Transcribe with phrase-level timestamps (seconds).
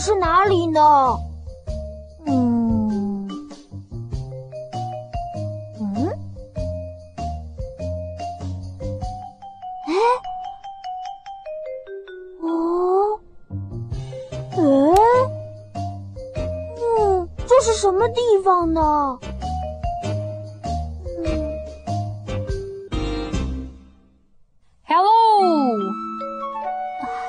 [0.00, 0.80] 是哪里呢？
[2.24, 3.28] 嗯？
[5.78, 6.08] 嗯，
[9.86, 9.92] 哎，
[12.40, 13.20] 哦，
[14.52, 14.58] 哎，
[16.98, 19.18] 嗯，这是什么地方呢？
[21.22, 21.28] 嗯。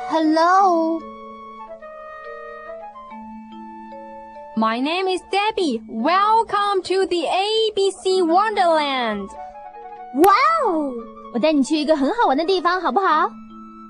[0.10, 1.02] Hello，，Hello，
[4.62, 5.82] my name is Debbie.
[5.90, 9.28] Welcome to the ABC Wonderland.
[10.14, 10.32] 哇
[10.68, 10.94] 哦，
[11.34, 13.28] 我带你去一个很好玩的地方，好不好？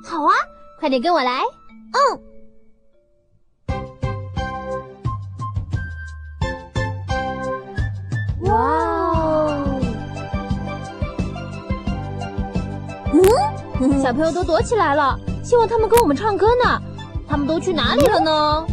[0.07, 0.31] 好啊，
[0.79, 1.41] 快点跟我来。
[1.91, 2.21] 嗯。
[8.45, 8.55] 哇
[9.09, 9.57] 哦！
[13.81, 16.81] 嗯，小朋友都躲起来了，希望他们跟我们唱歌呢。
[17.27, 18.65] 他们都去哪里了呢？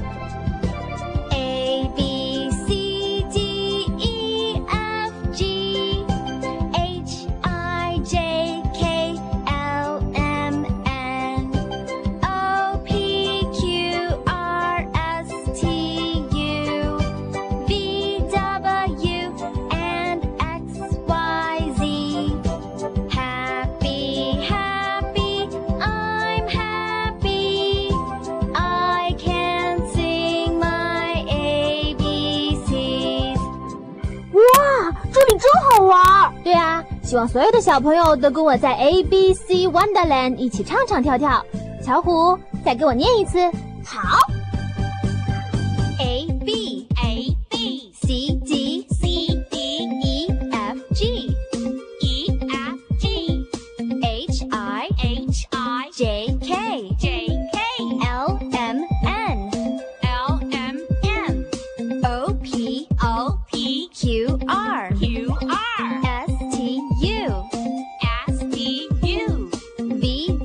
[35.79, 36.35] 好玩！
[36.43, 41.41] 对啊，希望所有的小朋友都跟我在 A B C Wonderland 一起唱唱跳跳。
[41.85, 43.39] 巧虎，再给我念一次。
[43.85, 44.19] 好，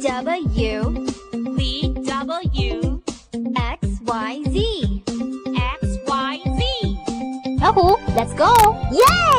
[0.03, 1.07] W
[1.55, 3.01] V W
[3.55, 5.01] X Y Z
[5.55, 6.97] X Y Z.
[7.63, 8.53] Oh, let's go!
[8.91, 9.32] Yay!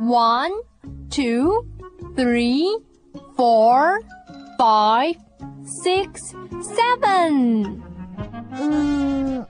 [0.00, 0.52] One,
[1.10, 1.64] two,
[2.16, 2.64] three,
[3.36, 4.00] four,
[4.58, 5.16] five,
[5.82, 7.82] six, seven.
[8.58, 9.46] 嗯，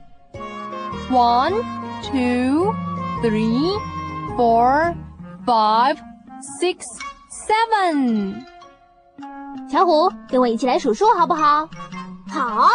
[1.11, 1.63] One,
[2.03, 2.73] two,
[3.23, 3.73] three,
[4.37, 4.95] four,
[5.45, 5.97] five,
[6.61, 6.85] six,
[7.31, 8.45] seven.
[9.71, 11.69] 巧虎，跟我一起来数数好不好？
[12.29, 12.69] 好，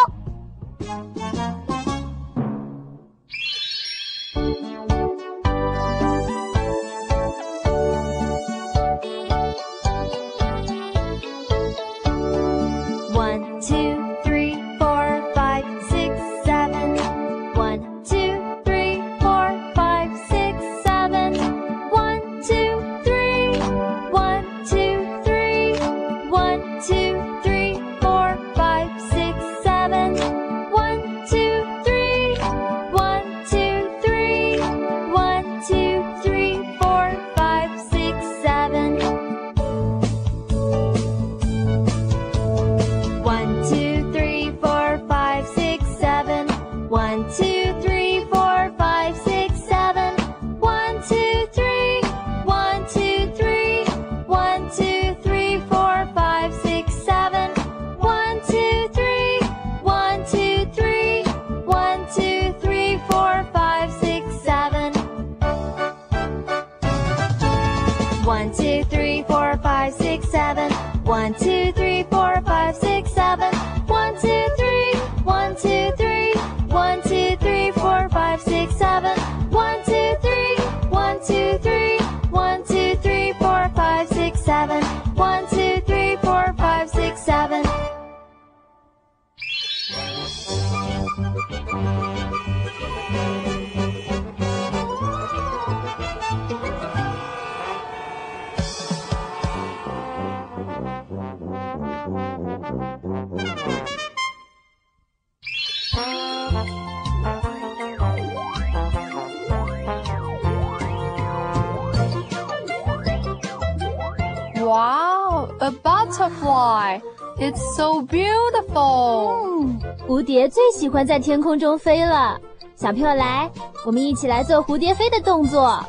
[114.59, 117.01] Wow, a butterfly.
[117.39, 119.69] It's so beautiful.
[120.09, 122.41] 蝴蝶最喜欢在天空中飞了。
[122.75, 123.51] 小朋友来，
[123.85, 125.85] 我们一起来做蝴蝶飞的动作。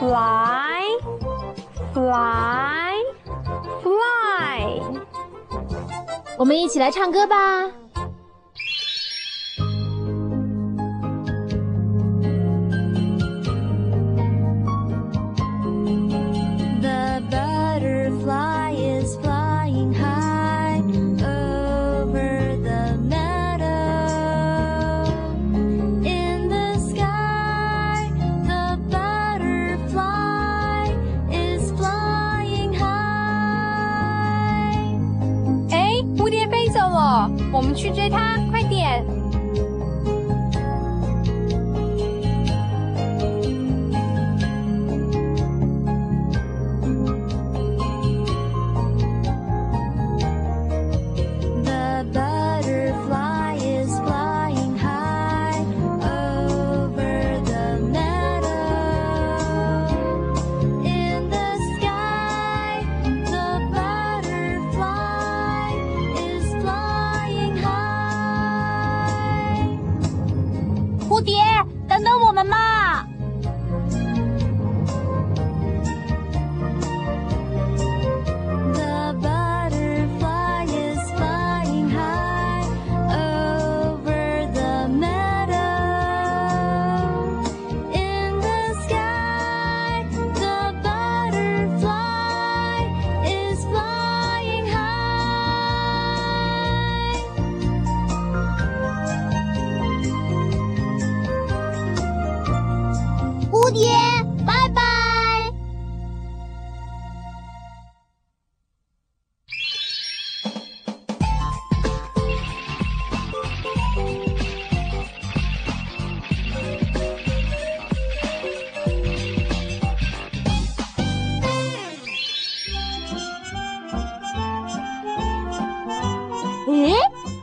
[0.00, 0.82] Fly,
[1.92, 2.94] fly,
[3.82, 4.82] fly.
[6.38, 7.36] 我们一起来唱歌吧。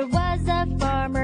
[0.00, 1.19] There was a farmer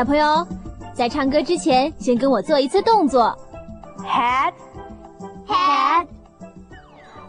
[0.00, 0.46] 小朋友，
[0.94, 3.36] 在唱歌之前，先跟我做一次动作
[3.98, 4.54] ：head,
[5.46, 6.06] head,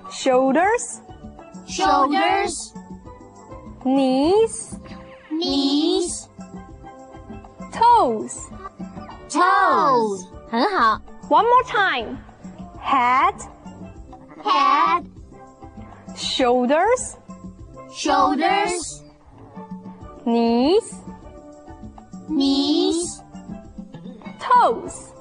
[0.10, 1.00] shoulders,
[1.68, 2.72] shoulders,
[3.84, 4.72] knees,
[5.30, 6.28] knees,
[7.74, 8.38] toes,
[9.30, 10.26] toes。
[10.50, 11.02] 很好。
[11.28, 12.18] One more time:
[12.82, 13.34] head,
[14.46, 15.04] head,
[16.16, 17.16] shoulders,
[17.92, 19.02] shoulders,
[20.24, 21.01] knees.
[22.32, 23.20] knees,
[24.40, 25.12] toes,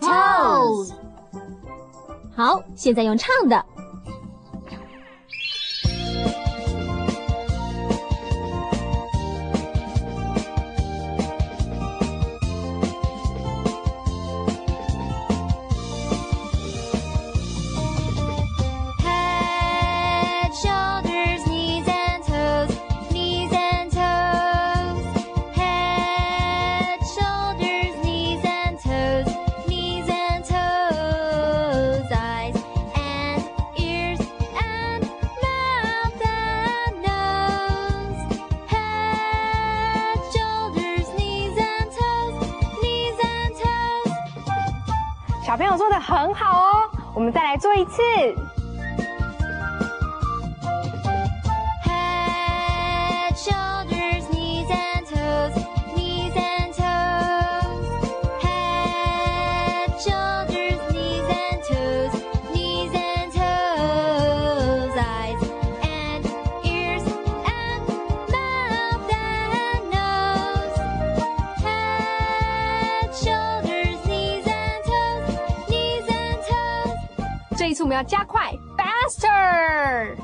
[0.00, 0.92] toes。
[2.34, 3.64] 好，现在用唱的。
[45.46, 48.02] 小朋友做的很好哦我们再来做一次。
[77.56, 80.14] 这一次我们要加快 faster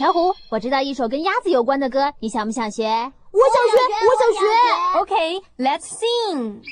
[0.00, 2.86] 小虎我知道一首跟鸭子有关的歌你想不想学？
[2.86, 3.76] 我想学
[4.06, 4.40] 我想学
[4.98, 6.62] ok let's sing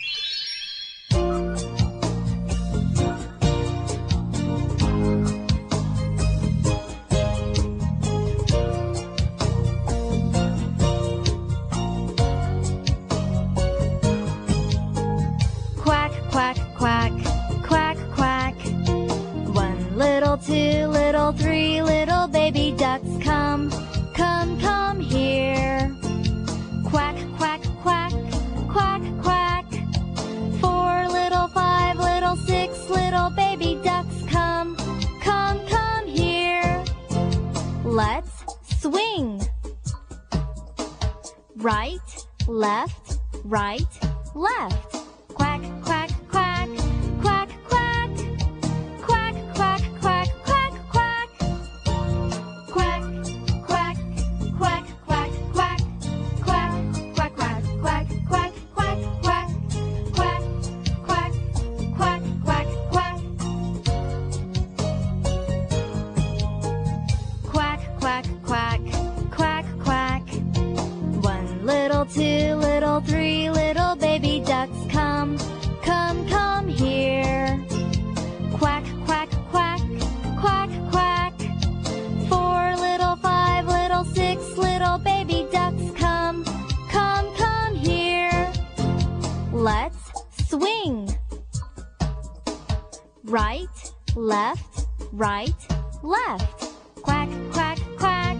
[94.18, 95.54] left, right,
[96.02, 96.74] left.
[97.02, 98.36] Quack, quack, quack.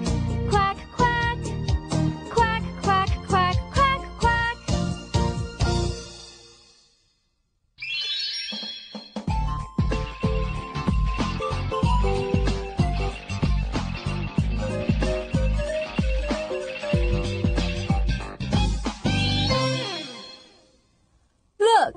[0.51, 1.39] Quack, quack.
[2.31, 4.57] Quack, quack, quack, quack, quack.
[21.61, 21.97] Look!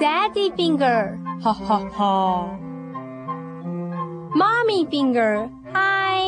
[0.00, 2.58] Daddy finger ha ha ha.
[4.34, 6.26] Mommy finger, hi.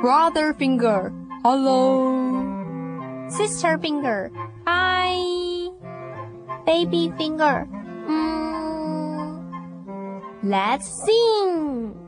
[0.00, 1.10] Brother finger,
[1.42, 3.26] hello.
[3.28, 4.30] Sister finger,
[4.68, 5.66] hi.
[6.64, 7.66] Baby finger,
[8.06, 9.42] mm.
[10.44, 12.03] Let's sing.